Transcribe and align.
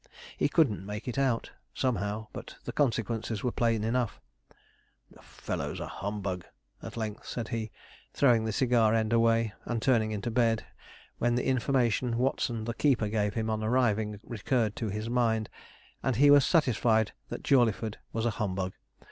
He 0.35 0.49
couldn't 0.49 0.83
make 0.83 1.07
it 1.07 1.19
out, 1.19 1.51
somehow; 1.75 2.25
but 2.33 2.55
the 2.63 2.71
consequences 2.71 3.43
were 3.43 3.51
plain 3.51 3.83
enough. 3.83 4.19
'The 5.11 5.21
fellow's 5.21 5.79
a 5.79 5.85
humbug,' 5.85 6.43
at 6.81 6.97
length 6.97 7.27
said 7.27 7.49
he, 7.49 7.69
throwing 8.11 8.43
the 8.43 8.51
cigar 8.51 8.95
end 8.95 9.13
away, 9.13 9.53
and 9.63 9.79
turning 9.79 10.09
into 10.11 10.31
bed, 10.31 10.65
when 11.19 11.35
the 11.35 11.45
information 11.45 12.17
Watson 12.17 12.63
the 12.63 12.73
keeper 12.73 13.09
gave 13.09 13.35
him 13.35 13.47
on 13.51 13.61
arriving 13.63 14.19
recurred 14.23 14.75
to 14.77 14.89
his 14.89 15.07
mind, 15.07 15.49
and 16.01 16.15
he 16.15 16.31
was 16.31 16.43
satisfied 16.45 17.11
that 17.29 17.43
Jawleyford 17.43 17.99
was 18.11 18.25
a 18.25 18.31
humbug. 18.31 18.73